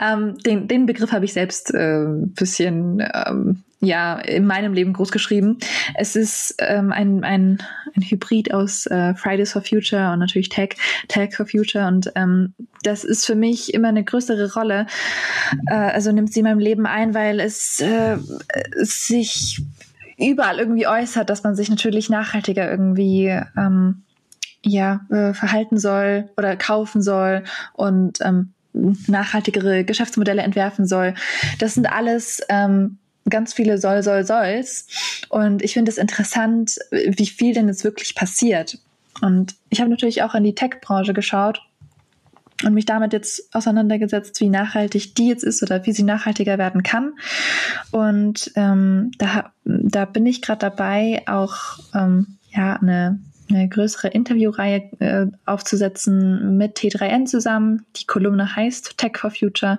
[0.00, 5.12] ähm, den, den Begriff habe ich selbst äh, bisschen ähm, ja in meinem Leben groß
[5.12, 5.58] geschrieben.
[5.94, 7.62] Es ist ähm, ein, ein,
[7.96, 10.76] ein Hybrid aus äh, Fridays for Future und natürlich Tech,
[11.08, 14.86] Tech for Future und ähm, das ist für mich immer eine größere Rolle.
[15.68, 18.18] Äh, also nimmt sie in meinem Leben ein, weil es äh,
[18.74, 19.62] sich
[20.18, 24.02] überall irgendwie äußert, dass man sich natürlich nachhaltiger irgendwie ähm,
[24.64, 31.14] ja, äh, verhalten soll oder kaufen soll und ähm, nachhaltigere Geschäftsmodelle entwerfen soll.
[31.58, 32.98] Das sind alles ähm,
[33.28, 34.86] ganz viele soll, soll, solls.
[35.28, 38.78] Und ich finde es interessant, wie viel denn jetzt wirklich passiert.
[39.22, 41.62] Und ich habe natürlich auch in die Tech-Branche geschaut
[42.64, 46.82] und mich damit jetzt auseinandergesetzt, wie nachhaltig die jetzt ist oder wie sie nachhaltiger werden
[46.82, 47.14] kann.
[47.90, 54.90] Und ähm, da, da bin ich gerade dabei, auch ähm, ja eine eine größere Interviewreihe
[55.00, 57.84] äh, aufzusetzen mit T3N zusammen.
[57.96, 59.78] Die Kolumne heißt Tech for Future.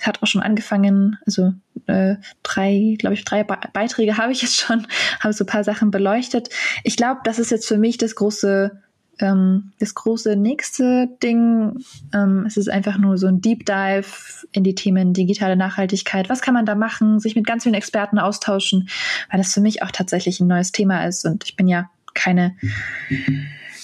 [0.00, 1.54] Hat auch schon angefangen, also
[1.86, 4.86] äh, drei, glaube ich, drei Be Beiträge habe ich jetzt schon,
[5.20, 6.50] habe so ein paar Sachen beleuchtet.
[6.84, 8.80] Ich glaube, das ist jetzt für mich das große
[9.18, 11.78] ähm, das große nächste Ding,
[12.12, 14.06] ähm, es ist einfach nur so ein Deep Dive
[14.52, 16.28] in die Themen digitale Nachhaltigkeit.
[16.28, 17.18] Was kann man da machen?
[17.18, 18.88] Sich mit ganz vielen Experten austauschen,
[19.30, 21.24] weil das für mich auch tatsächlich ein neues Thema ist.
[21.24, 22.56] Und ich bin ja keine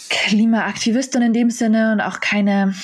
[0.08, 2.74] Klimaaktivistin in dem Sinne und auch keine,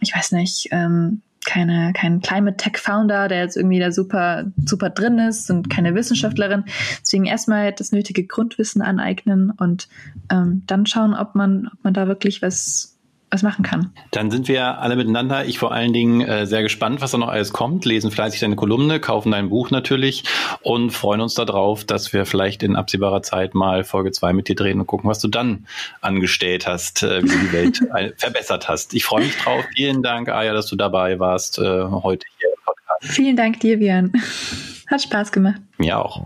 [0.00, 4.90] ich weiß nicht, ähm, keine, kein Climate Tech Founder, der jetzt irgendwie da super, super
[4.90, 6.64] drin ist und keine Wissenschaftlerin.
[7.00, 9.88] Deswegen erstmal das nötige Grundwissen aneignen und
[10.30, 12.91] ähm, dann schauen, ob man, ob man da wirklich was,
[13.32, 13.92] was machen kann.
[14.10, 15.46] Dann sind wir alle miteinander.
[15.46, 17.84] Ich vor allen Dingen äh, sehr gespannt, was da noch alles kommt.
[17.86, 20.24] Lesen fleißig deine Kolumne, kaufen dein Buch natürlich
[20.60, 24.54] und freuen uns darauf, dass wir vielleicht in absehbarer Zeit mal Folge 2 mit dir
[24.54, 25.66] drehen und gucken, was du dann
[26.02, 27.80] angestellt hast, äh, wie du die Welt
[28.18, 28.92] verbessert hast.
[28.94, 29.64] Ich freue mich drauf.
[29.74, 33.14] Vielen Dank, Aya, dass du dabei warst äh, heute hier im Podcast.
[33.14, 34.12] Vielen Dank dir, Björn.
[34.88, 35.62] Hat Spaß gemacht.
[35.78, 36.22] Mir auch.